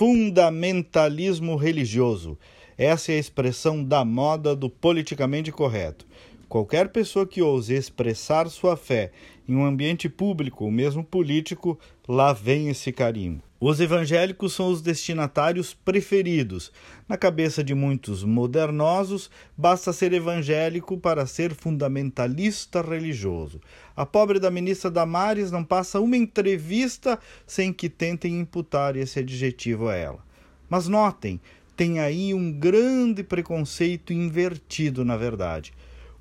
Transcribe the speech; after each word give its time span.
fundamentalismo 0.00 1.56
religioso. 1.56 2.38
Essa 2.78 3.12
é 3.12 3.16
a 3.16 3.18
expressão 3.18 3.84
da 3.84 4.02
moda 4.02 4.56
do 4.56 4.70
politicamente 4.70 5.52
correto. 5.52 6.06
Qualquer 6.50 6.88
pessoa 6.88 7.24
que 7.24 7.40
ouse 7.40 7.72
expressar 7.72 8.48
sua 8.48 8.76
fé 8.76 9.12
em 9.48 9.54
um 9.54 9.64
ambiente 9.64 10.08
público 10.08 10.64
ou 10.64 10.70
mesmo 10.72 11.04
político, 11.04 11.78
lá 12.08 12.32
vem 12.32 12.68
esse 12.68 12.90
carimbo. 12.90 13.40
Os 13.60 13.78
evangélicos 13.78 14.52
são 14.54 14.68
os 14.68 14.82
destinatários 14.82 15.72
preferidos. 15.72 16.72
Na 17.08 17.16
cabeça 17.16 17.62
de 17.62 17.72
muitos 17.72 18.24
modernosos, 18.24 19.30
basta 19.56 19.92
ser 19.92 20.12
evangélico 20.12 20.98
para 20.98 21.24
ser 21.24 21.54
fundamentalista 21.54 22.82
religioso. 22.82 23.60
A 23.94 24.04
pobre 24.04 24.40
da 24.40 24.50
ministra 24.50 24.90
Damares 24.90 25.52
não 25.52 25.62
passa 25.62 26.00
uma 26.00 26.16
entrevista 26.16 27.16
sem 27.46 27.72
que 27.72 27.88
tentem 27.88 28.40
imputar 28.40 28.96
esse 28.96 29.20
adjetivo 29.20 29.86
a 29.86 29.94
ela. 29.94 30.18
Mas 30.68 30.88
notem, 30.88 31.40
tem 31.76 32.00
aí 32.00 32.34
um 32.34 32.50
grande 32.50 33.22
preconceito 33.22 34.12
invertido, 34.12 35.04
na 35.04 35.16
verdade. 35.16 35.72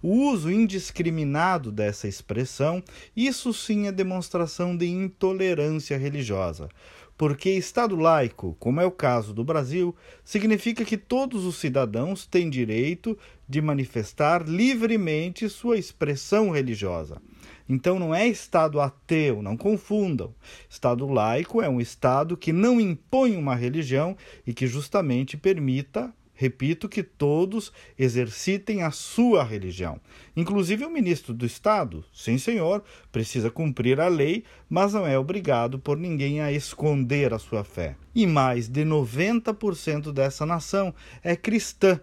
O 0.01 0.31
uso 0.31 0.49
indiscriminado 0.49 1.71
dessa 1.71 2.07
expressão, 2.07 2.81
isso 3.15 3.53
sim 3.53 3.87
é 3.87 3.91
demonstração 3.91 4.75
de 4.75 4.87
intolerância 4.87 5.97
religiosa. 5.97 6.69
Porque 7.17 7.49
Estado 7.49 7.97
laico, 7.97 8.55
como 8.61 8.79
é 8.79 8.85
o 8.85 8.91
caso 8.91 9.33
do 9.33 9.43
Brasil, 9.43 9.93
significa 10.23 10.85
que 10.85 10.95
todos 10.95 11.43
os 11.43 11.57
cidadãos 11.57 12.25
têm 12.25 12.49
direito 12.49 13.17
de 13.45 13.61
manifestar 13.61 14.47
livremente 14.47 15.49
sua 15.49 15.77
expressão 15.77 16.49
religiosa. 16.49 17.21
Então 17.67 17.99
não 17.99 18.15
é 18.15 18.25
Estado 18.25 18.79
ateu, 18.79 19.41
não 19.41 19.57
confundam. 19.57 20.33
Estado 20.69 21.05
laico 21.07 21.61
é 21.61 21.67
um 21.67 21.81
Estado 21.81 22.37
que 22.37 22.53
não 22.53 22.79
impõe 22.79 23.35
uma 23.35 23.53
religião 23.53 24.15
e 24.47 24.53
que 24.53 24.65
justamente 24.65 25.35
permita 25.35 26.13
Repito 26.39 26.87
que 26.87 27.03
todos 27.03 27.69
exercitem 27.97 28.81
a 28.81 28.91
sua 28.91 29.43
religião. 29.43 29.99
Inclusive 30.37 30.85
o 30.85 30.89
ministro 30.89 31.33
do 31.33 31.45
Estado, 31.45 32.05
sim 32.13 32.37
senhor, 32.37 32.81
precisa 33.11 33.51
cumprir 33.51 33.99
a 33.99 34.07
lei, 34.07 34.45
mas 34.69 34.93
não 34.93 35.05
é 35.05 35.19
obrigado 35.19 35.77
por 35.77 35.97
ninguém 35.97 36.39
a 36.39 36.49
esconder 36.49 37.33
a 37.33 37.39
sua 37.39 37.65
fé. 37.65 37.97
E 38.15 38.25
mais 38.25 38.69
de 38.69 38.85
90% 38.85 40.13
dessa 40.13 40.45
nação 40.45 40.95
é 41.21 41.35
cristã, 41.35 41.99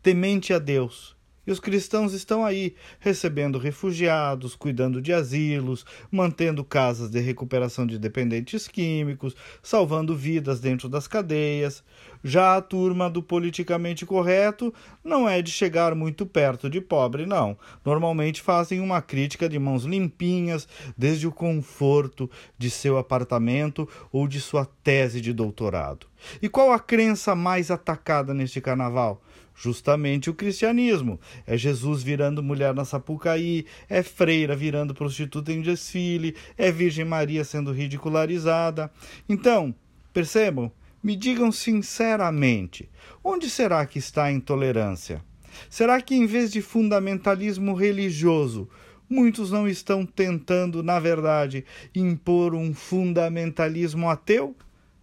temente 0.00 0.52
a 0.52 0.60
Deus 0.60 1.18
e 1.46 1.50
os 1.50 1.60
cristãos 1.60 2.12
estão 2.12 2.44
aí, 2.44 2.74
recebendo 2.98 3.58
refugiados, 3.58 4.54
cuidando 4.54 5.00
de 5.00 5.12
asilos, 5.12 5.84
mantendo 6.10 6.64
casas 6.64 7.10
de 7.10 7.20
recuperação 7.20 7.86
de 7.86 7.98
dependentes 7.98 8.68
químicos, 8.68 9.34
salvando 9.62 10.16
vidas 10.16 10.60
dentro 10.60 10.88
das 10.88 11.06
cadeias. 11.06 11.82
Já 12.22 12.56
a 12.56 12.60
turma 12.60 13.08
do 13.08 13.22
politicamente 13.22 14.04
correto 14.04 14.72
não 15.02 15.28
é 15.28 15.40
de 15.40 15.50
chegar 15.50 15.94
muito 15.94 16.26
perto 16.26 16.68
de 16.68 16.80
pobre, 16.80 17.24
não. 17.24 17.56
Normalmente 17.84 18.42
fazem 18.42 18.80
uma 18.80 19.00
crítica 19.00 19.48
de 19.48 19.58
mãos 19.58 19.84
limpinhas, 19.84 20.68
desde 20.96 21.26
o 21.26 21.32
conforto 21.32 22.30
de 22.58 22.70
seu 22.70 22.98
apartamento 22.98 23.88
ou 24.12 24.28
de 24.28 24.40
sua 24.40 24.66
tese 24.66 25.20
de 25.20 25.32
doutorado. 25.32 26.09
E 26.40 26.48
qual 26.48 26.72
a 26.72 26.78
crença 26.78 27.34
mais 27.34 27.70
atacada 27.70 28.34
neste 28.34 28.60
carnaval? 28.60 29.22
justamente 29.60 30.30
o 30.30 30.34
cristianismo. 30.34 31.20
É 31.46 31.56
Jesus 31.56 32.02
virando 32.02 32.42
mulher 32.42 32.74
na 32.74 32.84
Sapucaí, 32.84 33.66
é 33.90 34.02
freira 34.02 34.56
virando 34.56 34.94
prostituta 34.94 35.52
em 35.52 35.60
desfile, 35.60 36.34
é 36.56 36.72
Virgem 36.72 37.04
Maria 37.04 37.44
sendo 37.44 37.70
ridicularizada. 37.70 38.90
Então, 39.28 39.74
percebam, 40.14 40.72
me 41.02 41.14
digam 41.14 41.52
sinceramente, 41.52 42.88
onde 43.22 43.50
será 43.50 43.84
que 43.84 43.98
está 43.98 44.24
a 44.24 44.32
intolerância? 44.32 45.22
Será 45.68 46.00
que 46.00 46.14
em 46.14 46.26
vez 46.26 46.50
de 46.50 46.62
fundamentalismo 46.62 47.74
religioso, 47.74 48.68
muitos 49.08 49.50
não 49.50 49.68
estão 49.68 50.06
tentando, 50.06 50.82
na 50.82 50.98
verdade, 50.98 51.64
impor 51.94 52.54
um 52.54 52.72
fundamentalismo 52.72 54.08
ateu? 54.08 54.56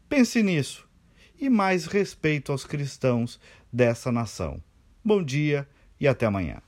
Pense 0.09 0.41
nisso. 0.41 0.86
E 1.39 1.49
mais 1.49 1.85
respeito 1.85 2.51
aos 2.51 2.65
cristãos 2.65 3.39
dessa 3.71 4.11
nação. 4.11 4.61
Bom 5.03 5.23
dia 5.23 5.67
e 5.99 6.07
até 6.07 6.25
amanhã. 6.25 6.61